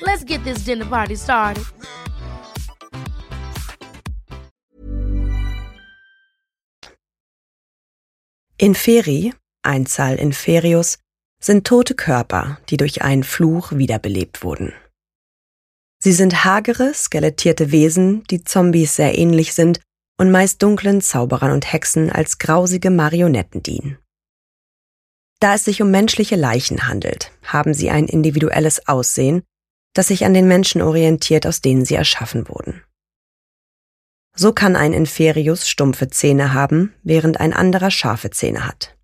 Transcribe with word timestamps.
Let's 0.00 0.24
get 0.24 0.44
this 0.44 0.64
dinner 0.64 0.86
party 0.86 1.16
started. 1.16 1.64
Inferi, 8.58 9.32
Einzahl 9.62 10.16
Inferius, 10.16 10.98
sind 11.40 11.66
tote 11.66 11.94
Körper, 11.94 12.58
die 12.70 12.76
durch 12.76 13.02
einen 13.02 13.24
Fluch 13.24 13.72
wiederbelebt 13.72 14.42
wurden. 14.42 14.72
Sie 16.02 16.12
sind 16.12 16.44
hagere, 16.44 16.92
skelettierte 16.94 17.70
Wesen, 17.70 18.24
die 18.24 18.42
Zombies 18.44 18.96
sehr 18.96 19.18
ähnlich 19.18 19.54
sind 19.54 19.80
und 20.18 20.30
meist 20.30 20.62
dunklen 20.62 21.00
Zauberern 21.00 21.50
und 21.50 21.72
Hexen 21.72 22.10
als 22.10 22.38
grausige 22.38 22.90
Marionetten 22.90 23.62
dienen. 23.62 23.98
Da 25.40 25.54
es 25.54 25.64
sich 25.64 25.82
um 25.82 25.90
menschliche 25.90 26.36
Leichen 26.36 26.88
handelt, 26.88 27.32
haben 27.42 27.74
sie 27.74 27.90
ein 27.90 28.06
individuelles 28.06 28.88
Aussehen, 28.88 29.42
das 29.94 30.08
sich 30.08 30.24
an 30.24 30.34
den 30.34 30.46
Menschen 30.46 30.82
orientiert, 30.82 31.46
aus 31.46 31.60
denen 31.60 31.84
sie 31.84 31.94
erschaffen 31.94 32.48
wurden. 32.48 32.82
So 34.36 34.52
kann 34.52 34.74
ein 34.74 34.92
Inferius 34.92 35.68
stumpfe 35.68 36.10
Zähne 36.10 36.52
haben, 36.52 36.92
während 37.04 37.40
ein 37.40 37.52
anderer 37.52 37.90
scharfe 37.90 38.30
Zähne 38.30 38.66
hat. 38.66 38.96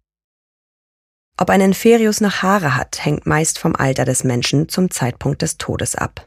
Ob 1.38 1.48
ein 1.48 1.60
Inferius 1.60 2.20
noch 2.20 2.42
Haare 2.42 2.76
hat, 2.76 3.04
hängt 3.04 3.26
meist 3.26 3.58
vom 3.58 3.74
Alter 3.74 4.04
des 4.04 4.24
Menschen 4.24 4.68
zum 4.68 4.90
Zeitpunkt 4.90 5.40
des 5.40 5.56
Todes 5.56 5.94
ab. 5.94 6.26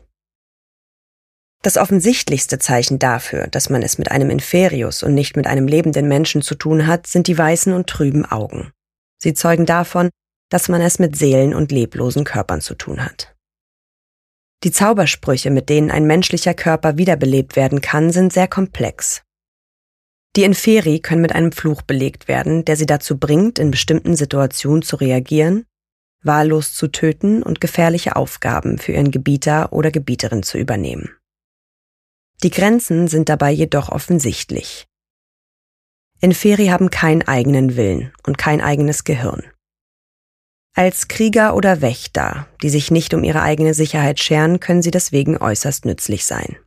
Das 1.62 1.78
offensichtlichste 1.78 2.60
Zeichen 2.60 2.98
dafür, 2.98 3.48
dass 3.48 3.70
man 3.70 3.84
es 3.84 3.98
mit 3.98 4.12
einem 4.12 4.30
Inferius 4.30 5.04
und 5.04 5.14
nicht 5.14 5.36
mit 5.36 5.48
einem 5.48 5.68
lebenden 5.68 6.08
Menschen 6.08 6.42
zu 6.42 6.56
tun 6.56 6.88
hat, 6.88 7.06
sind 7.06 7.28
die 7.28 7.38
weißen 7.38 7.74
und 7.74 7.88
trüben 7.88 8.26
Augen. 8.26 8.72
Sie 9.22 9.34
zeugen 9.34 9.66
davon, 9.66 10.10
dass 10.50 10.68
man 10.68 10.82
es 10.82 11.00
mit 11.00 11.16
Seelen 11.16 11.54
und 11.54 11.72
leblosen 11.72 12.26
Körpern 12.26 12.60
zu 12.60 12.76
tun 12.76 13.04
hat. 13.06 13.33
Die 14.64 14.72
Zaubersprüche, 14.72 15.52
mit 15.52 15.68
denen 15.68 15.92
ein 15.92 16.08
menschlicher 16.08 16.54
Körper 16.54 16.98
wiederbelebt 16.98 17.56
werden 17.56 17.82
kann, 17.82 18.12
sind 18.12 18.32
sehr 18.32 18.48
komplex. 18.48 19.24
Die 20.36 20.44
Inferi 20.44 21.00
können 21.00 21.22
mit 21.22 21.36
einem 21.36 21.52
Fluch 21.52 21.82
belegt 21.82 22.28
werden, 22.28 22.66
der 22.66 22.76
sie 22.78 22.86
dazu 22.86 23.18
bringt, 23.20 23.60
in 23.60 23.72
bestimmten 23.72 24.16
Situationen 24.16 24.82
zu 24.82 24.96
reagieren, 24.96 25.66
wahllos 26.24 26.74
zu 26.74 26.88
töten 26.88 27.44
und 27.44 27.62
gefährliche 27.62 28.16
Aufgaben 28.16 28.78
für 28.78 28.94
ihren 28.94 29.12
Gebieter 29.12 29.74
oder 29.74 29.92
Gebieterin 29.92 30.42
zu 30.42 30.58
übernehmen. 30.58 31.16
Die 32.42 32.50
Grenzen 32.50 33.08
sind 33.08 33.30
dabei 33.30 33.52
jedoch 33.52 33.90
offensichtlich. 33.90 34.88
Inferi 36.20 36.68
haben 36.68 36.90
keinen 36.90 37.22
eigenen 37.28 37.76
Willen 37.76 38.14
und 38.26 38.38
kein 38.38 38.62
eigenes 38.62 39.04
Gehirn. 39.04 39.44
Als 40.76 41.08
Krieger 41.08 41.56
oder 41.56 41.82
Wächter, 41.82 42.48
die 42.64 42.70
sich 42.70 42.90
nicht 42.90 43.14
um 43.14 43.24
ihre 43.24 43.44
eigene 43.44 43.76
Sicherheit 43.76 44.20
scheren, 44.20 44.60
können 44.60 44.82
sie 44.82 44.90
deswegen 44.90 45.38
äußerst 45.38 45.86
nützlich 45.86 46.26
sein. 46.26 46.58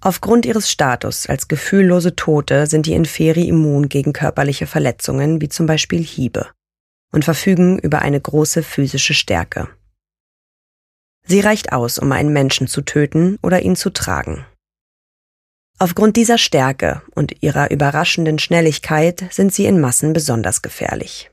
Aufgrund 0.00 0.46
ihres 0.46 0.70
Status 0.70 1.26
als 1.26 1.48
gefühllose 1.48 2.16
Tote 2.16 2.66
sind 2.66 2.86
die 2.86 2.94
Inferi 2.94 3.46
immun 3.46 3.88
gegen 3.90 4.12
körperliche 4.12 4.66
Verletzungen 4.66 5.40
wie 5.40 5.50
zum 5.50 5.66
Beispiel 5.66 6.02
Hiebe 6.02 6.48
und 7.12 7.24
verfügen 7.24 7.78
über 7.78 8.00
eine 8.00 8.20
große 8.20 8.62
physische 8.62 9.14
Stärke. 9.14 9.68
Sie 11.24 11.40
reicht 11.40 11.72
aus, 11.72 11.98
um 11.98 12.10
einen 12.10 12.32
Menschen 12.32 12.66
zu 12.66 12.80
töten 12.80 13.38
oder 13.42 13.62
ihn 13.62 13.76
zu 13.76 13.90
tragen. 13.90 14.46
Aufgrund 15.78 16.16
dieser 16.16 16.38
Stärke 16.38 17.02
und 17.14 17.42
ihrer 17.42 17.70
überraschenden 17.70 18.38
Schnelligkeit 18.38 19.24
sind 19.30 19.52
sie 19.52 19.66
in 19.66 19.78
Massen 19.80 20.12
besonders 20.14 20.62
gefährlich. 20.62 21.31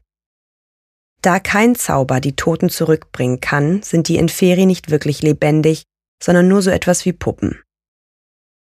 Da 1.22 1.40
kein 1.40 1.76
Zauber 1.76 2.22
die 2.22 2.36
Toten 2.36 2.70
zurückbringen 2.70 3.42
kann, 3.42 3.82
sind 3.84 4.08
die 4.08 4.18
Inferi 4.18 4.66
nicht 4.66 4.90
wirklich 4.90 5.22
lebendig, 5.22 5.84
sondern 6.24 6.48
nur 6.48 6.62
so 6.62 6.70
etwas 6.70 7.06
wie 7.06 7.14
Puppen. 7.14 7.62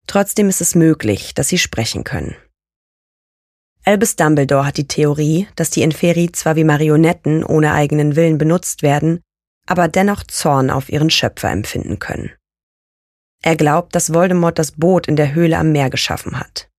Trotzdem 0.07 0.49
ist 0.49 0.61
es 0.61 0.75
möglich, 0.75 1.33
dass 1.33 1.47
sie 1.47 1.57
sprechen 1.57 2.03
können. 2.03 2.35
Albus 3.85 4.15
Dumbledore 4.15 4.65
hat 4.65 4.77
die 4.77 4.87
Theorie, 4.87 5.47
dass 5.55 5.69
die 5.69 5.81
Inferi 5.81 6.31
zwar 6.31 6.55
wie 6.55 6.63
Marionetten 6.63 7.43
ohne 7.43 7.73
eigenen 7.73 8.15
Willen 8.15 8.37
benutzt 8.37 8.81
werden, 8.81 9.21
aber 9.65 9.87
dennoch 9.87 10.23
Zorn 10.23 10.69
auf 10.69 10.89
ihren 10.89 11.09
Schöpfer 11.09 11.49
empfinden 11.49 11.99
können. 11.99 12.31
Er 13.41 13.57
glaubt, 13.57 13.93
dass 13.95 14.13
Voldemort 14.13 14.57
das 14.57 14.71
Boot 14.71 15.07
in 15.07 15.17
der 15.17 15.33
Höhle 15.33 15.57
am 15.57 15.71
Meer 15.73 15.89
geschaffen 15.89 16.39
hat. 16.39 16.69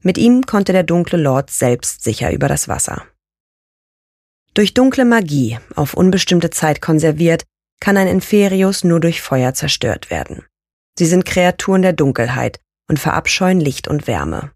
Mit 0.00 0.16
ihm 0.16 0.46
konnte 0.46 0.72
der 0.72 0.82
dunkle 0.82 1.18
Lord 1.18 1.50
selbst 1.50 2.02
sicher 2.02 2.32
über 2.32 2.48
das 2.48 2.68
Wasser. 2.68 3.06
Durch 4.54 4.72
dunkle 4.72 5.04
Magie, 5.04 5.58
auf 5.74 5.94
unbestimmte 5.94 6.50
Zeit 6.50 6.80
konserviert, 6.80 7.44
kann 7.80 7.96
ein 7.96 8.06
Inferius 8.06 8.84
nur 8.84 9.00
durch 9.00 9.20
Feuer 9.20 9.52
zerstört 9.52 10.10
werden. 10.10 10.46
Sie 10.96 11.06
sind 11.06 11.26
Kreaturen 11.26 11.82
der 11.82 11.92
Dunkelheit 11.92 12.60
und 12.88 13.00
verabscheuen 13.00 13.60
Licht 13.60 13.88
und 13.88 14.06
Wärme. 14.06 14.52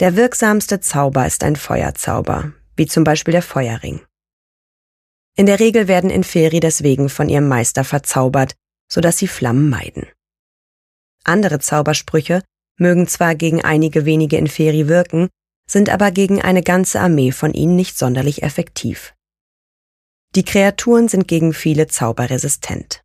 Der 0.00 0.16
wirksamste 0.16 0.80
Zauber 0.80 1.26
ist 1.26 1.44
ein 1.44 1.54
Feuerzauber, 1.54 2.52
wie 2.74 2.86
zum 2.86 3.04
Beispiel 3.04 3.32
der 3.32 3.42
Feuerring. 3.42 4.00
In 5.36 5.46
der 5.46 5.60
Regel 5.60 5.86
werden 5.86 6.10
Inferi 6.10 6.58
deswegen 6.58 7.08
von 7.08 7.28
ihrem 7.28 7.46
Meister 7.46 7.84
verzaubert, 7.84 8.56
sodass 8.90 9.18
sie 9.18 9.28
Flammen 9.28 9.70
meiden. 9.70 10.08
Andere 11.22 11.60
Zaubersprüche 11.60 12.42
mögen 12.76 13.06
zwar 13.06 13.36
gegen 13.36 13.62
einige 13.62 14.04
wenige 14.04 14.36
Inferi 14.36 14.88
wirken, 14.88 15.28
sind 15.70 15.88
aber 15.88 16.10
gegen 16.10 16.42
eine 16.42 16.62
ganze 16.62 17.00
Armee 17.00 17.30
von 17.30 17.54
ihnen 17.54 17.76
nicht 17.76 17.96
sonderlich 17.96 18.42
effektiv. 18.42 19.14
Die 20.34 20.44
Kreaturen 20.44 21.08
sind 21.08 21.28
gegen 21.28 21.52
viele 21.54 21.86
Zauber 21.86 22.28
resistent. 22.28 23.02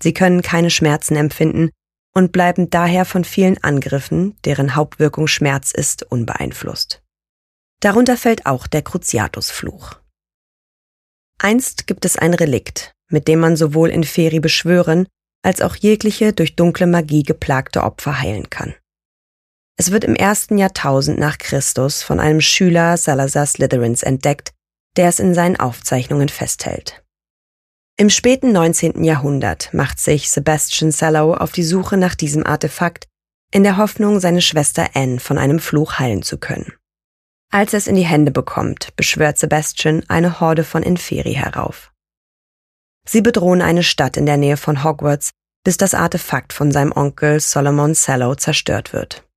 Sie 0.00 0.14
können 0.14 0.42
keine 0.42 0.70
Schmerzen 0.70 1.16
empfinden 1.16 1.70
und 2.14 2.30
bleiben 2.30 2.70
daher 2.70 3.04
von 3.04 3.24
vielen 3.24 3.62
Angriffen, 3.64 4.36
deren 4.44 4.76
Hauptwirkung 4.76 5.26
Schmerz 5.26 5.72
ist, 5.72 6.04
unbeeinflusst. 6.04 7.02
Darunter 7.80 8.16
fällt 8.16 8.46
auch 8.46 8.68
der 8.68 8.82
Cruciatus-Fluch. 8.82 10.00
Einst 11.40 11.86
gibt 11.88 12.04
es 12.04 12.16
ein 12.16 12.34
Relikt, 12.34 12.92
mit 13.08 13.26
dem 13.26 13.40
man 13.40 13.56
sowohl 13.56 13.90
Inferi 13.90 14.40
beschwören 14.40 15.06
als 15.42 15.62
auch 15.62 15.76
jegliche 15.76 16.32
durch 16.32 16.56
dunkle 16.56 16.86
Magie 16.86 17.22
geplagte 17.22 17.82
Opfer 17.82 18.20
heilen 18.20 18.50
kann. 18.50 18.74
Es 19.80 19.92
wird 19.92 20.02
im 20.02 20.16
ersten 20.16 20.58
Jahrtausend 20.58 21.20
nach 21.20 21.38
Christus 21.38 22.02
von 22.02 22.18
einem 22.18 22.40
Schüler 22.40 22.96
Salazar 22.96 23.46
Slytherins 23.46 24.02
entdeckt, 24.02 24.52
der 24.96 25.08
es 25.08 25.20
in 25.20 25.34
seinen 25.34 25.54
Aufzeichnungen 25.54 26.28
festhält. 26.28 27.04
Im 27.96 28.10
späten 28.10 28.50
19. 28.50 29.04
Jahrhundert 29.04 29.72
macht 29.72 30.00
sich 30.00 30.30
Sebastian 30.30 30.90
Sallow 30.90 31.32
auf 31.32 31.52
die 31.52 31.62
Suche 31.62 31.96
nach 31.96 32.16
diesem 32.16 32.44
Artefakt, 32.44 33.06
in 33.52 33.62
der 33.62 33.76
Hoffnung, 33.76 34.18
seine 34.18 34.42
Schwester 34.42 34.90
Anne 34.94 35.20
von 35.20 35.38
einem 35.38 35.60
Fluch 35.60 36.00
heilen 36.00 36.22
zu 36.22 36.38
können. 36.38 36.72
Als 37.52 37.72
er 37.72 37.78
es 37.78 37.86
in 37.86 37.94
die 37.94 38.04
Hände 38.04 38.32
bekommt, 38.32 38.96
beschwört 38.96 39.38
Sebastian 39.38 40.02
eine 40.08 40.40
Horde 40.40 40.64
von 40.64 40.82
Inferi 40.82 41.34
herauf. 41.34 41.92
Sie 43.06 43.22
bedrohen 43.22 43.62
eine 43.62 43.84
Stadt 43.84 44.16
in 44.16 44.26
der 44.26 44.38
Nähe 44.38 44.56
von 44.56 44.82
Hogwarts, 44.82 45.30
bis 45.64 45.76
das 45.76 45.94
Artefakt 45.94 46.52
von 46.52 46.72
seinem 46.72 46.92
Onkel 46.92 47.38
Solomon 47.38 47.94
Sallow 47.94 48.34
zerstört 48.34 48.92
wird. 48.92 49.27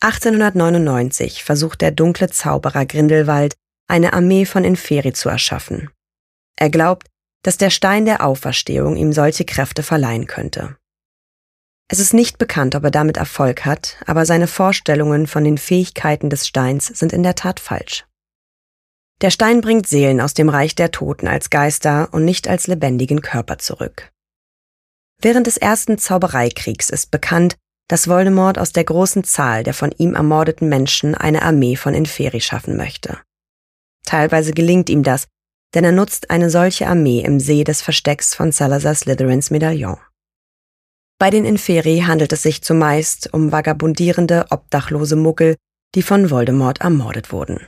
1899 0.00 1.42
versucht 1.42 1.80
der 1.80 1.90
dunkle 1.90 2.28
Zauberer 2.28 2.86
Grindelwald, 2.86 3.54
eine 3.88 4.12
Armee 4.12 4.44
von 4.44 4.64
Inferi 4.64 5.12
zu 5.12 5.28
erschaffen. 5.28 5.90
Er 6.56 6.70
glaubt, 6.70 7.08
dass 7.42 7.56
der 7.56 7.70
Stein 7.70 8.04
der 8.04 8.24
Auferstehung 8.24 8.96
ihm 8.96 9.12
solche 9.12 9.44
Kräfte 9.44 9.82
verleihen 9.82 10.26
könnte. 10.26 10.76
Es 11.88 12.00
ist 12.00 12.14
nicht 12.14 12.38
bekannt, 12.38 12.74
ob 12.74 12.82
er 12.82 12.90
damit 12.90 13.16
Erfolg 13.16 13.64
hat, 13.64 13.96
aber 14.06 14.26
seine 14.26 14.48
Vorstellungen 14.48 15.26
von 15.26 15.44
den 15.44 15.56
Fähigkeiten 15.56 16.30
des 16.30 16.46
Steins 16.46 16.86
sind 16.86 17.12
in 17.12 17.22
der 17.22 17.36
Tat 17.36 17.60
falsch. 17.60 18.04
Der 19.22 19.30
Stein 19.30 19.60
bringt 19.60 19.86
Seelen 19.86 20.20
aus 20.20 20.34
dem 20.34 20.48
Reich 20.48 20.74
der 20.74 20.90
Toten 20.90 21.28
als 21.28 21.48
Geister 21.48 22.08
und 22.12 22.24
nicht 22.24 22.48
als 22.48 22.66
lebendigen 22.66 23.22
Körper 23.22 23.58
zurück. 23.58 24.10
Während 25.22 25.46
des 25.46 25.56
ersten 25.56 25.96
Zaubereikriegs 25.96 26.90
ist 26.90 27.10
bekannt, 27.10 27.56
dass 27.88 28.08
Voldemort 28.08 28.58
aus 28.58 28.72
der 28.72 28.84
großen 28.84 29.24
Zahl 29.24 29.62
der 29.62 29.74
von 29.74 29.92
ihm 29.92 30.14
ermordeten 30.14 30.68
Menschen 30.68 31.14
eine 31.14 31.42
Armee 31.42 31.76
von 31.76 31.94
Inferi 31.94 32.40
schaffen 32.40 32.76
möchte. 32.76 33.18
Teilweise 34.04 34.52
gelingt 34.52 34.88
ihm 34.88 35.02
das, 35.02 35.26
denn 35.74 35.84
er 35.84 35.92
nutzt 35.92 36.30
eine 36.30 36.50
solche 36.50 36.86
Armee 36.86 37.20
im 37.20 37.38
See 37.40 37.64
des 37.64 37.82
Verstecks 37.82 38.34
von 38.34 38.52
Salazar 38.52 38.94
Slytherins 38.94 39.50
Medaillon. 39.50 39.98
Bei 41.18 41.30
den 41.30 41.44
Inferi 41.44 42.04
handelt 42.06 42.32
es 42.32 42.42
sich 42.42 42.62
zumeist 42.62 43.32
um 43.32 43.50
vagabundierende, 43.52 44.46
obdachlose 44.50 45.16
Muggel, 45.16 45.56
die 45.94 46.02
von 46.02 46.30
Voldemort 46.30 46.80
ermordet 46.80 47.32
wurden. 47.32 47.60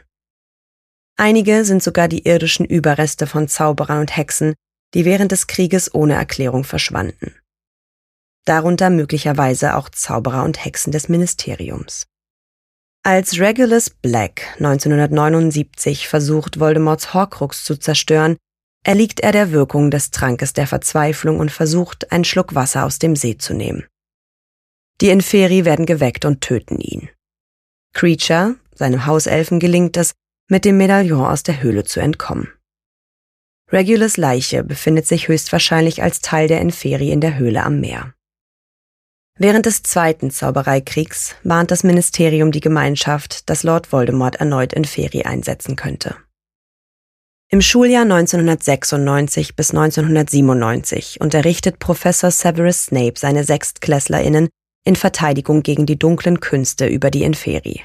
Einige 1.17 1.65
sind 1.65 1.83
sogar 1.83 2.09
die 2.09 2.27
irdischen 2.27 2.67
Überreste 2.67 3.27
von 3.27 3.49
Zauberern 3.49 4.01
und 4.01 4.17
Hexen, 4.17 4.55
die 4.95 5.05
während 5.05 5.33
des 5.33 5.47
Krieges 5.47 5.93
ohne 5.93 6.15
Erklärung 6.15 6.65
verschwanden. 6.65 7.35
Darunter 8.45 8.91
möglicherweise 8.91 9.77
auch 9.77 9.89
Zauberer 9.89 10.45
und 10.45 10.65
Hexen 10.65 10.93
des 10.93 11.09
Ministeriums. 11.09 12.07
Als 13.05 13.39
Regulus 13.39 13.91
Black 13.91 14.43
1979 14.59 16.09
versucht, 16.09 16.61
Voldemorts 16.61 17.15
Horcrux 17.15 17.65
zu 17.65 17.77
zerstören, 17.77 18.37
erliegt 18.85 19.21
er 19.21 19.33
der 19.33 19.53
Wirkung 19.53 19.91
des 19.91 20.11
Trankes 20.11 20.53
der 20.53 20.67
Verzweiflung 20.67 21.39
und 21.39 21.51
versucht, 21.51 22.13
einen 22.13 22.25
Schluck 22.25 22.55
Wasser 22.55 22.85
aus 22.85 22.99
dem 22.99 23.17
See 23.17 23.37
zu 23.37 23.55
nehmen. 23.55 23.87
Die 25.01 25.11
Inferi 25.11 25.65
werden 25.65 25.87
geweckt 25.87 26.25
und 26.25 26.41
töten 26.41 26.81
ihn. 26.81 27.09
Creature, 27.95 28.57
seinem 28.75 29.07
Hauselfen, 29.07 29.61
gelingt 29.61 29.97
es, 29.97 30.13
mit 30.49 30.65
dem 30.65 30.77
Medaillon 30.77 31.27
aus 31.27 31.43
der 31.43 31.63
Höhle 31.63 31.85
zu 31.85 32.01
entkommen. 32.01 32.49
Regulus 33.71 34.17
Leiche 34.17 34.65
befindet 34.65 35.07
sich 35.07 35.29
höchstwahrscheinlich 35.29 36.03
als 36.03 36.21
Teil 36.21 36.49
der 36.49 36.61
Inferi 36.61 37.11
in 37.11 37.21
der 37.21 37.37
Höhle 37.37 37.63
am 37.63 37.81
Meer. 37.81 38.15
Während 39.41 39.67
des 39.67 39.85
Zweiten 39.85 40.33
Zaubereikriegs 40.33 41.37
warnt 41.45 41.71
das 41.71 41.85
Ministerium 41.85 42.51
die 42.51 42.61
Gemeinschaft, 42.61 43.49
dass 43.49 43.63
Lord 43.63 43.93
Voldemort 43.93 44.37
erneut 44.37 44.73
Inferi 44.73 45.23
einsetzen 45.23 45.77
könnte. 45.77 46.17
Im 47.49 47.63
Schuljahr 47.63 48.03
1996 48.03 49.55
bis 49.55 49.71
1997 49.71 51.21
unterrichtet 51.21 51.79
Professor 51.79 52.33
Severus 52.33 52.87
Snape 52.87 53.15
seine 53.17 53.45
SechstklässlerInnen 53.45 54.49
in 54.85 54.97
Verteidigung 54.97 55.63
gegen 55.63 55.87
die 55.87 55.99
dunklen 55.99 56.41
Künste 56.41 56.87
über 56.87 57.11
die 57.11 57.23
Inferi. 57.23 57.85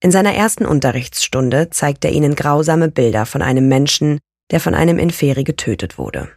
In 0.00 0.12
seiner 0.12 0.34
ersten 0.34 0.66
Unterrichtsstunde 0.66 1.70
zeigt 1.70 2.04
er 2.04 2.12
ihnen 2.12 2.36
grausame 2.36 2.88
Bilder 2.88 3.26
von 3.26 3.42
einem 3.42 3.66
Menschen, 3.68 4.18
der 4.52 4.60
von 4.60 4.74
einem 4.74 4.98
Inferi 4.98 5.42
getötet 5.42 5.98
wurde. 5.98 6.30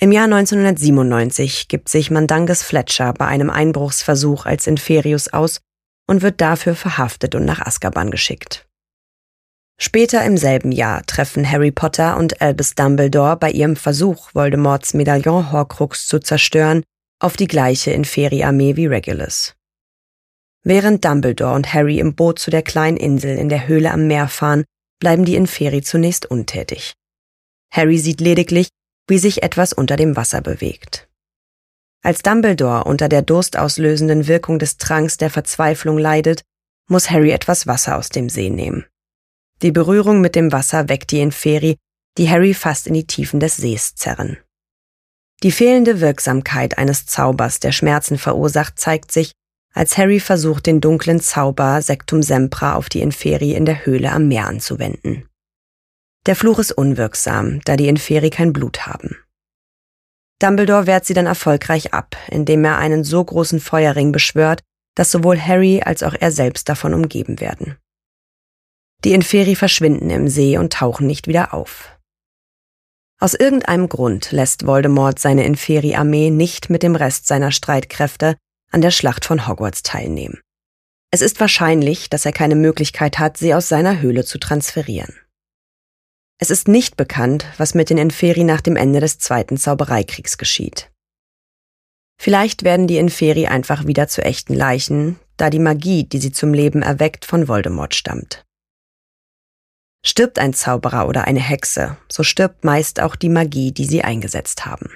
Im 0.00 0.10
Jahr 0.10 0.24
1997 0.24 1.68
gibt 1.68 1.88
sich 1.88 2.10
Mandanges 2.10 2.62
Fletcher 2.62 3.12
bei 3.12 3.26
einem 3.26 3.48
Einbruchsversuch 3.48 4.44
als 4.44 4.66
Inferius 4.66 5.32
aus 5.32 5.60
und 6.08 6.22
wird 6.22 6.40
dafür 6.40 6.74
verhaftet 6.74 7.34
und 7.34 7.44
nach 7.44 7.60
Azkaban 7.60 8.10
geschickt. 8.10 8.66
Später 9.80 10.24
im 10.24 10.36
selben 10.36 10.72
Jahr 10.72 11.04
treffen 11.06 11.48
Harry 11.48 11.70
Potter 11.70 12.16
und 12.16 12.40
Albus 12.40 12.74
Dumbledore 12.74 13.36
bei 13.36 13.50
ihrem 13.50 13.76
Versuch, 13.76 14.30
Voldemorts 14.34 14.94
Medaillon 14.94 15.50
Horcrux 15.50 16.06
zu 16.06 16.20
zerstören, 16.20 16.82
auf 17.20 17.36
die 17.36 17.48
gleiche 17.48 17.90
Inferi-Armee 17.90 18.76
wie 18.76 18.86
Regulus. 18.86 19.54
Während 20.62 21.04
Dumbledore 21.04 21.54
und 21.54 21.72
Harry 21.72 21.98
im 21.98 22.14
Boot 22.14 22.38
zu 22.38 22.50
der 22.50 22.62
kleinen 22.62 22.96
Insel 22.96 23.36
in 23.36 23.48
der 23.48 23.66
Höhle 23.68 23.90
am 23.90 24.06
Meer 24.06 24.28
fahren, 24.28 24.64
bleiben 25.00 25.24
die 25.24 25.36
Inferi 25.36 25.82
zunächst 25.82 26.26
untätig. 26.26 26.94
Harry 27.72 27.98
sieht 27.98 28.20
lediglich, 28.20 28.68
wie 29.06 29.18
sich 29.18 29.42
etwas 29.42 29.72
unter 29.72 29.96
dem 29.96 30.16
Wasser 30.16 30.40
bewegt. 30.40 31.08
Als 32.02 32.22
Dumbledore 32.22 32.84
unter 32.84 33.08
der 33.08 33.22
durstauslösenden 33.22 34.26
Wirkung 34.26 34.58
des 34.58 34.76
Tranks 34.76 35.16
der 35.16 35.30
Verzweiflung 35.30 35.98
leidet, 35.98 36.42
muss 36.88 37.10
Harry 37.10 37.30
etwas 37.30 37.66
Wasser 37.66 37.96
aus 37.96 38.10
dem 38.10 38.28
See 38.28 38.50
nehmen. 38.50 38.84
Die 39.62 39.72
Berührung 39.72 40.20
mit 40.20 40.34
dem 40.34 40.52
Wasser 40.52 40.88
weckt 40.88 41.10
die 41.12 41.20
Inferi, 41.20 41.76
die 42.18 42.28
Harry 42.28 42.54
fast 42.54 42.86
in 42.86 42.94
die 42.94 43.06
Tiefen 43.06 43.40
des 43.40 43.56
Sees 43.56 43.94
zerren. 43.94 44.36
Die 45.42 45.52
fehlende 45.52 46.00
Wirksamkeit 46.00 46.78
eines 46.78 47.06
Zaubers, 47.06 47.60
der 47.60 47.72
Schmerzen 47.72 48.18
verursacht, 48.18 48.78
zeigt 48.78 49.12
sich, 49.12 49.32
als 49.72 49.98
Harry 49.98 50.20
versucht, 50.20 50.66
den 50.66 50.80
dunklen 50.80 51.20
Zauber 51.20 51.82
Sectum 51.82 52.22
Sempra 52.22 52.76
auf 52.76 52.88
die 52.88 53.00
Inferi 53.00 53.54
in 53.54 53.64
der 53.64 53.84
Höhle 53.84 54.12
am 54.12 54.28
Meer 54.28 54.46
anzuwenden. 54.46 55.28
Der 56.26 56.36
Fluch 56.36 56.58
ist 56.58 56.72
unwirksam, 56.72 57.60
da 57.64 57.76
die 57.76 57.88
Inferi 57.88 58.30
kein 58.30 58.52
Blut 58.52 58.86
haben. 58.86 59.16
Dumbledore 60.40 60.86
wehrt 60.86 61.04
sie 61.04 61.14
dann 61.14 61.26
erfolgreich 61.26 61.92
ab, 61.92 62.16
indem 62.28 62.64
er 62.64 62.78
einen 62.78 63.04
so 63.04 63.22
großen 63.22 63.60
Feuerring 63.60 64.10
beschwört, 64.10 64.62
dass 64.94 65.10
sowohl 65.10 65.40
Harry 65.40 65.82
als 65.84 66.02
auch 66.02 66.14
er 66.18 66.30
selbst 66.30 66.68
davon 66.68 66.94
umgeben 66.94 67.40
werden. 67.40 67.76
Die 69.04 69.12
Inferi 69.12 69.54
verschwinden 69.54 70.10
im 70.10 70.28
See 70.28 70.56
und 70.56 70.72
tauchen 70.72 71.06
nicht 71.06 71.28
wieder 71.28 71.52
auf. 71.52 71.90
Aus 73.20 73.34
irgendeinem 73.34 73.88
Grund 73.88 74.32
lässt 74.32 74.66
Voldemort 74.66 75.18
seine 75.18 75.44
Inferi-Armee 75.44 76.30
nicht 76.30 76.70
mit 76.70 76.82
dem 76.82 76.96
Rest 76.96 77.26
seiner 77.26 77.52
Streitkräfte 77.52 78.36
an 78.70 78.80
der 78.80 78.90
Schlacht 78.90 79.24
von 79.24 79.46
Hogwarts 79.46 79.82
teilnehmen. 79.82 80.40
Es 81.10 81.22
ist 81.22 81.38
wahrscheinlich, 81.38 82.10
dass 82.10 82.26
er 82.26 82.32
keine 82.32 82.56
Möglichkeit 82.56 83.18
hat, 83.18 83.36
sie 83.36 83.54
aus 83.54 83.68
seiner 83.68 84.00
Höhle 84.00 84.24
zu 84.24 84.38
transferieren. 84.38 85.14
Es 86.44 86.50
ist 86.50 86.68
nicht 86.68 86.98
bekannt, 86.98 87.46
was 87.56 87.72
mit 87.72 87.88
den 87.88 87.96
Inferi 87.96 88.44
nach 88.44 88.60
dem 88.60 88.76
Ende 88.76 89.00
des 89.00 89.18
Zweiten 89.18 89.56
Zaubereikriegs 89.56 90.36
geschieht. 90.36 90.90
Vielleicht 92.20 92.64
werden 92.64 92.86
die 92.86 92.98
Inferi 92.98 93.46
einfach 93.46 93.86
wieder 93.86 94.08
zu 94.08 94.22
echten 94.22 94.52
Leichen, 94.52 95.18
da 95.38 95.48
die 95.48 95.58
Magie, 95.58 96.04
die 96.04 96.18
sie 96.18 96.32
zum 96.32 96.52
Leben 96.52 96.82
erweckt, 96.82 97.24
von 97.24 97.48
Voldemort 97.48 97.94
stammt. 97.94 98.44
Stirbt 100.04 100.38
ein 100.38 100.52
Zauberer 100.52 101.08
oder 101.08 101.24
eine 101.24 101.40
Hexe, 101.40 101.96
so 102.12 102.22
stirbt 102.22 102.62
meist 102.62 103.00
auch 103.00 103.16
die 103.16 103.30
Magie, 103.30 103.72
die 103.72 103.86
sie 103.86 104.04
eingesetzt 104.04 104.66
haben. 104.66 104.90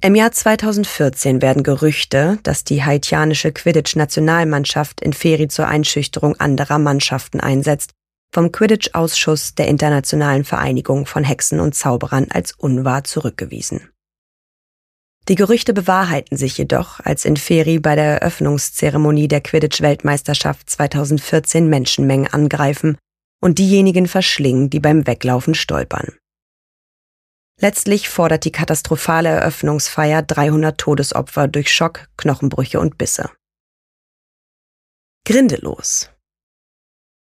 Im 0.00 0.14
Jahr 0.14 0.32
2014 0.32 1.42
werden 1.42 1.62
Gerüchte, 1.62 2.38
dass 2.42 2.64
die 2.64 2.82
haitianische 2.82 3.52
Quidditch-Nationalmannschaft 3.52 5.02
in 5.02 5.12
Feri 5.12 5.48
zur 5.48 5.68
Einschüchterung 5.68 6.40
anderer 6.40 6.78
Mannschaften 6.78 7.40
einsetzt, 7.40 7.90
vom 8.32 8.52
Quidditch-Ausschuss 8.52 9.54
der 9.54 9.68
Internationalen 9.68 10.44
Vereinigung 10.44 11.06
von 11.06 11.24
Hexen 11.24 11.60
und 11.60 11.74
Zauberern 11.74 12.28
als 12.30 12.52
unwahr 12.52 13.04
zurückgewiesen. 13.04 13.90
Die 15.28 15.34
Gerüchte 15.34 15.74
bewahrheiten 15.74 16.36
sich 16.36 16.58
jedoch, 16.58 17.00
als 17.00 17.24
in 17.24 17.36
Feri 17.36 17.78
bei 17.78 17.94
der 17.94 18.20
Eröffnungszeremonie 18.20 19.28
der 19.28 19.40
Quidditch-Weltmeisterschaft 19.40 20.68
2014 20.70 21.68
Menschenmengen 21.68 22.32
angreifen 22.32 22.98
und 23.40 23.58
diejenigen 23.58 24.08
verschlingen, 24.08 24.70
die 24.70 24.80
beim 24.80 25.06
Weglaufen 25.06 25.54
stolpern. 25.54 26.16
Letztlich 27.60 28.08
fordert 28.08 28.44
die 28.44 28.52
katastrophale 28.52 29.28
Eröffnungsfeier 29.28 30.22
300 30.22 30.78
Todesopfer 30.78 31.46
durch 31.46 31.72
Schock, 31.72 32.08
Knochenbrüche 32.16 32.80
und 32.80 32.96
Bisse. 32.96 33.30
Grindelos. 35.26 36.10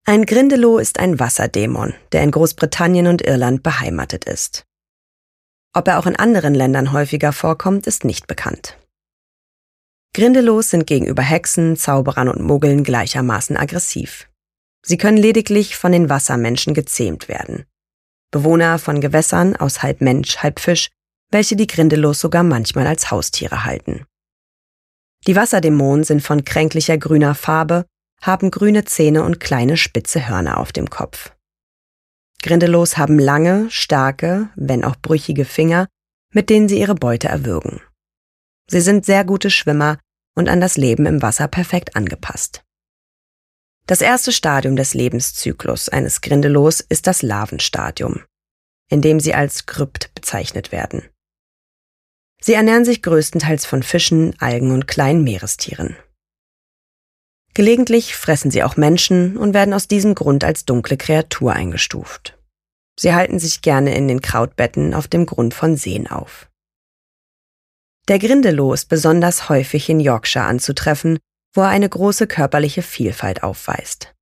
Ein 0.06 0.26
Grindelow 0.26 0.76
ist 0.78 0.99
ein 0.99 1.18
Wasserdämon, 1.18 1.94
der 2.12 2.23
in 2.23 2.30
Großbritannien 2.30 3.06
und 3.06 3.23
Irland 3.23 3.62
beheimatet 3.62 4.26
ist. 4.26 4.66
Ob 5.73 5.88
er 5.88 5.99
auch 5.99 6.04
in 6.04 6.14
anderen 6.14 6.54
Ländern 6.54 6.92
häufiger 6.92 7.32
vorkommt, 7.32 7.87
ist 7.87 8.04
nicht 8.04 8.26
bekannt. 8.26 8.78
Grindelos 10.12 10.68
sind 10.68 10.87
gegenüber 10.87 11.23
Hexen, 11.23 11.78
Zauberern 11.78 12.28
und 12.28 12.42
Muggeln 12.42 12.84
gleichermaßen 12.84 13.56
aggressiv. 13.56 14.28
Sie 14.84 14.99
können 14.99 15.16
lediglich 15.16 15.75
von 15.78 15.90
den 15.90 16.11
Wassermenschen 16.11 16.75
gezähmt 16.75 17.26
werden. 17.28 17.64
Bewohner 18.30 18.78
von 18.78 19.00
Gewässern 19.00 19.56
aus 19.56 19.82
halb 19.82 20.02
Mensch, 20.02 20.37
halb 20.37 20.61
Fisch, 20.61 20.90
welche 21.30 21.56
die 21.56 21.66
Grindelos 21.66 22.20
sogar 22.20 22.42
manchmal 22.42 22.87
als 22.87 23.11
Haustiere 23.11 23.64
halten. 23.64 24.04
Die 25.26 25.34
Wasserdämonen 25.34 26.04
sind 26.04 26.20
von 26.20 26.44
kränklicher 26.44 26.99
grüner 26.99 27.34
Farbe, 27.34 27.87
haben 28.26 28.50
grüne 28.50 28.85
Zähne 28.85 29.23
und 29.23 29.38
kleine 29.38 29.76
spitze 29.76 30.28
Hörner 30.28 30.59
auf 30.59 30.73
dem 30.73 30.88
Kopf. 30.88 31.33
Grindelos 32.43 32.97
haben 32.97 33.19
lange, 33.19 33.71
starke, 33.71 34.50
wenn 34.57 34.85
auch 34.85 34.97
brüchige 34.97 35.45
Finger, 35.45 35.88
mit 36.31 36.50
denen 36.50 36.69
sie 36.69 36.78
ihre 36.78 36.95
Beute 36.95 37.28
erwürgen. 37.28 37.81
Sie 38.69 38.81
sind 38.81 39.04
sehr 39.07 39.25
gute 39.25 39.50
Schwimmer 39.50 39.99
und 40.35 40.49
an 40.49 40.61
das 40.61 40.76
Leben 40.76 41.07
im 41.07 41.23
Wasser 41.23 41.49
perfekt 41.49 41.97
angepasst. 41.97 42.62
Das 43.87 44.00
erste 44.00 44.33
Stadium 44.33 44.76
des 44.76 44.95
Lebenszyklus 44.95 45.90
eines 45.90 46.23
Grindelos 46.23 46.81
ist 46.81 47.07
das 47.07 47.21
Larvenstadium, 47.23 48.23
in 48.88 49.02
dem 49.02 49.21
sie 49.21 49.35
als 49.35 49.66
Krypt 49.66 50.14
bezeichnet 50.14 50.73
werden. 50.73 51.02
Sie 52.40 52.54
ernähren 52.54 52.85
sich 52.85 53.02
größtenteils 53.02 53.66
von 53.66 53.83
Fischen, 53.83 54.35
Algen 54.38 54.73
und 54.73 54.88
kleinen 54.88 55.23
Meerestieren. 55.23 55.97
Gelegentlich 57.54 58.16
fressen 58.16 58.50
sie 58.50 58.62
auch 58.62 58.76
Menschen 58.76 59.37
und 59.37 59.54
werden 59.54 59.75
aus 59.75 59.88
diesem 59.88 60.14
Grund 60.14 60.44
als 60.44 60.64
dunkle 60.64 60.96
Kreatur 60.96 61.52
eingestuft. 61.52 62.37
Sie 62.99 63.14
halten 63.14 63.38
sich 63.38 63.62
gerne 63.62 63.96
in 63.96 64.08
den 64.08 64.20
Krautbetten 64.20 64.94
auf 64.94 65.08
dem 65.08 65.26
Grund 65.26 65.54
von 65.54 65.76
Seen 65.76 66.08
auf. 66.08 66.49
Der 68.08 68.18
Grindelow 68.18 68.75
ist 68.75 68.88
besonders 68.88 69.49
häufig 69.49 69.88
in 69.88 70.00
Yorkshire 70.00 70.44
anzutreffen 70.44 71.18
wo 71.54 71.61
er 71.62 71.68
eine 71.68 71.88
große 71.88 72.26
körperliche 72.26 72.82
Vielfalt 72.82 73.42
aufweist. 73.42 74.12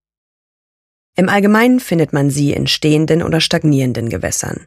Im 1.16 1.28
Allgemeinen 1.28 1.80
findet 1.80 2.12
man 2.12 2.30
sie 2.30 2.52
in 2.52 2.66
stehenden 2.66 3.22
oder 3.22 3.40
stagnierenden 3.40 4.08
Gewässern. 4.08 4.66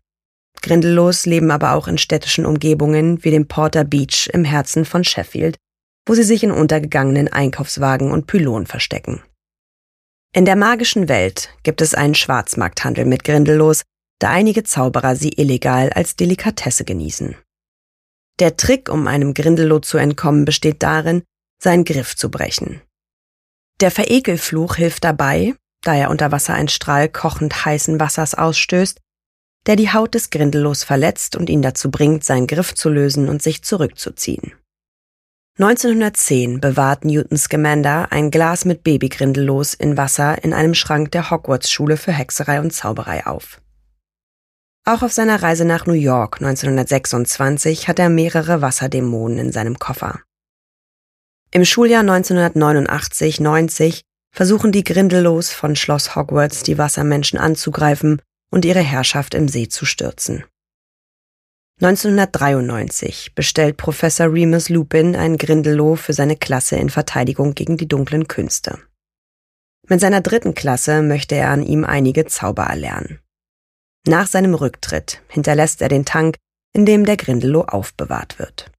Grindelos 0.62 1.26
leben 1.26 1.52
aber 1.52 1.74
auch 1.74 1.88
in 1.88 1.98
städtischen 1.98 2.46
Umgebungen 2.46 3.24
wie 3.24 3.32
dem 3.32 3.48
Porter 3.48 3.84
Beach 3.84 4.30
im 4.34 4.44
Herzen 4.44 4.86
von 4.86 5.04
Sheffield, 5.04 5.58
wo 6.06 6.14
sie 6.14 6.24
sich 6.24 6.44
in 6.44 6.52
untergegangenen 6.52 7.28
Einkaufswagen 7.28 8.12
und 8.12 8.28
Pylonen 8.28 8.68
verstecken. 8.68 9.24
In 10.34 10.46
der 10.46 10.56
magischen 10.56 11.08
Welt 11.08 11.50
gibt 11.64 11.82
es 11.82 11.94
einen 11.94 12.16
Schwarzmarkthandel 12.16 13.06
mit 13.06 13.24
Grindelos, 13.24 13.84
da 14.20 14.30
einige 14.30 14.64
Zauberer 14.64 15.16
sie 15.16 15.30
illegal 15.30 15.92
als 15.92 16.16
Delikatesse 16.16 16.86
genießen. 16.86 17.36
Der 18.40 18.58
Trick, 18.58 18.90
um 18.90 19.08
einem 19.08 19.34
Grindelow 19.34 19.80
zu 19.80 19.98
entkommen, 19.98 20.44
besteht 20.46 20.84
darin, 20.84 21.24
seinen 21.62 21.86
Griff 21.86 22.16
zu 22.16 22.30
brechen. 22.30 22.82
Der 23.80 23.92
Verekelfluch 23.92 24.76
hilft 24.76 25.04
dabei, 25.06 25.54
da 25.84 25.96
er 25.96 26.10
unter 26.10 26.32
Wasser 26.32 26.54
einen 26.54 26.68
Strahl 26.68 27.08
kochend 27.08 27.66
heißen 27.66 28.00
Wassers 28.00 28.36
ausstößt, 28.36 29.00
der 29.68 29.76
die 29.76 29.92
Haut 29.94 30.14
des 30.14 30.30
Grindelos 30.30 30.84
verletzt 30.84 31.36
und 31.36 31.50
ihn 31.50 31.62
dazu 31.62 31.90
bringt, 31.90 32.24
seinen 32.24 32.48
Griff 32.48 32.76
zu 32.76 32.90
lösen 32.90 33.30
und 33.30 33.42
sich 33.42 33.64
zurückzuziehen. 33.64 34.54
1910 35.58 36.60
bewahrt 36.60 37.06
Newton 37.06 37.38
Scamander 37.38 38.12
ein 38.12 38.30
Glas 38.30 38.66
mit 38.66 38.84
Babygrindelos 38.84 39.74
in 39.74 39.96
Wasser 39.96 40.44
in 40.44 40.52
einem 40.52 40.74
Schrank 40.74 41.12
der 41.12 41.32
Hogwarts-Schule 41.32 41.96
für 41.96 42.12
Hexerei 42.12 42.60
und 42.60 42.74
Zauberei 42.74 43.26
auf. 43.26 43.62
Auch 44.84 45.02
auf 45.02 45.14
seiner 45.14 45.42
Reise 45.42 45.64
nach 45.64 45.86
New 45.86 45.94
York 45.94 46.42
1926 46.42 47.88
hat 47.88 48.00
er 48.00 48.10
mehrere 48.10 48.62
Wasserdämonen 48.62 49.40
in 49.40 49.52
seinem 49.54 49.80
Koffer. 49.80 50.20
Im 51.52 51.64
Schuljahr 51.64 52.04
1989-90 52.04 54.02
versuchen 54.34 54.74
die 54.74 54.84
Grindelos 54.84 55.54
von 55.54 55.78
Schloss 55.78 56.18
Hogwarts 56.18 56.64
die 56.64 56.78
Wassermenschen 56.78 57.40
anzugreifen 57.40 58.22
und 58.52 58.66
ihre 58.66 58.82
Herrschaft 58.82 59.34
im 59.34 59.48
See 59.48 59.70
zu 59.70 59.86
stürzen. 59.86 60.44
1993 61.82 63.36
bestellt 63.36 63.76
Professor 63.76 64.32
Remus 64.32 64.70
Lupin 64.70 65.14
ein 65.14 65.38
Grindelow 65.38 65.98
für 65.98 66.14
seine 66.14 66.38
Klasse 66.38 66.78
in 66.78 66.90
Verteidigung 66.90 67.54
gegen 67.54 67.76
die 67.76 67.88
dunklen 67.88 68.30
Künste. 68.30 68.80
Mit 69.90 70.00
seiner 70.00 70.22
dritten 70.22 70.56
Klasse 70.56 71.02
möchte 71.02 71.36
er 71.36 71.50
an 71.50 71.64
ihm 71.64 71.84
einige 71.84 72.26
Zauber 72.26 72.64
erlernen. 72.64 73.20
Nach 74.08 74.26
seinem 74.26 74.54
Rücktritt 74.54 75.22
hinterlässt 75.28 75.82
er 75.82 75.90
den 75.90 76.06
Tank, 76.06 76.38
in 76.74 76.86
dem 76.86 77.06
der 77.06 77.18
Grindelow 77.18 77.66
aufbewahrt 77.66 78.40
wird. 78.40 78.72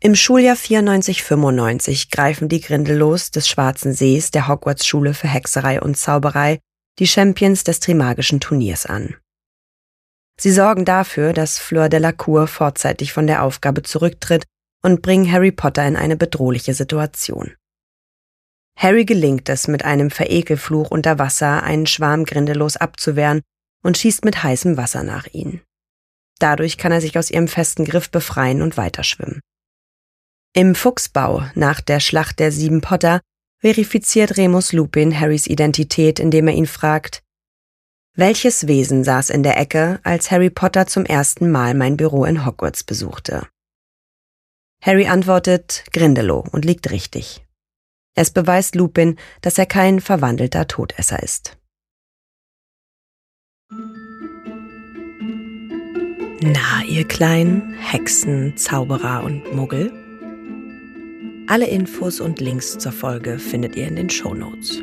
Im 0.00 0.16
Schuljahr 0.16 0.56
94-95 0.56 2.10
greifen 2.10 2.48
die 2.48 2.60
Grindelows 2.60 3.30
des 3.30 3.48
Schwarzen 3.48 3.92
Sees 3.92 4.32
der 4.32 4.48
Hogwarts-Schule 4.48 5.14
für 5.14 5.28
Hexerei 5.28 5.80
und 5.80 5.96
Zauberei 5.96 6.58
die 6.98 7.06
Champions 7.06 7.62
des 7.62 7.78
Trimagischen 7.78 8.40
Turniers 8.40 8.84
an. 8.84 9.16
Sie 10.40 10.52
sorgen 10.52 10.84
dafür, 10.84 11.32
dass 11.32 11.58
Fleur 11.58 11.88
de 11.88 11.98
la 11.98 12.12
Cour 12.12 12.46
vorzeitig 12.46 13.12
von 13.12 13.26
der 13.26 13.42
Aufgabe 13.42 13.82
zurücktritt 13.82 14.44
und 14.82 15.02
bringen 15.02 15.30
Harry 15.30 15.50
Potter 15.50 15.86
in 15.86 15.96
eine 15.96 16.16
bedrohliche 16.16 16.74
Situation. 16.74 17.54
Harry 18.76 19.04
gelingt 19.04 19.48
es, 19.48 19.66
mit 19.66 19.84
einem 19.84 20.10
Verekelfluch 20.10 20.92
unter 20.92 21.18
Wasser 21.18 21.64
einen 21.64 21.88
Schwarm 21.88 22.24
Grindelos 22.24 22.76
abzuwehren 22.76 23.42
und 23.82 23.98
schießt 23.98 24.24
mit 24.24 24.42
heißem 24.42 24.76
Wasser 24.76 25.02
nach 25.02 25.26
ihnen. 25.26 25.62
Dadurch 26.38 26.78
kann 26.78 26.92
er 26.92 27.00
sich 27.00 27.18
aus 27.18 27.30
ihrem 27.30 27.48
festen 27.48 27.84
Griff 27.84 28.10
befreien 28.10 28.62
und 28.62 28.76
weiterschwimmen. 28.76 29.40
Im 30.54 30.76
Fuchsbau 30.76 31.42
nach 31.54 31.80
der 31.80 31.98
Schlacht 31.98 32.38
der 32.38 32.52
Sieben 32.52 32.80
Potter 32.80 33.20
verifiziert 33.60 34.36
Remus 34.36 34.72
Lupin 34.72 35.18
Harrys 35.18 35.48
Identität, 35.48 36.20
indem 36.20 36.46
er 36.46 36.54
ihn 36.54 36.66
fragt, 36.66 37.22
welches 38.18 38.66
Wesen 38.66 39.04
saß 39.04 39.30
in 39.30 39.44
der 39.44 39.56
Ecke, 39.58 40.00
als 40.02 40.32
Harry 40.32 40.50
Potter 40.50 40.88
zum 40.88 41.04
ersten 41.04 41.52
Mal 41.52 41.74
mein 41.74 41.96
Büro 41.96 42.24
in 42.24 42.44
Hogwarts 42.44 42.82
besuchte? 42.82 43.46
Harry 44.82 45.06
antwortet 45.06 45.84
Grindelow 45.92 46.44
und 46.50 46.64
liegt 46.64 46.90
richtig. 46.90 47.46
Es 48.16 48.32
beweist 48.32 48.74
Lupin, 48.74 49.16
dass 49.40 49.56
er 49.56 49.66
kein 49.66 50.00
verwandelter 50.00 50.66
Todesser 50.66 51.22
ist. 51.22 51.56
Na, 56.40 56.82
ihr 56.88 57.06
kleinen 57.06 57.74
Hexen, 57.74 58.56
Zauberer 58.56 59.22
und 59.22 59.54
Muggel? 59.54 59.92
Alle 61.46 61.66
Infos 61.66 62.20
und 62.20 62.40
Links 62.40 62.78
zur 62.78 62.92
Folge 62.92 63.38
findet 63.38 63.76
ihr 63.76 63.86
in 63.86 63.94
den 63.94 64.10
Show 64.10 64.34
Notes. 64.34 64.82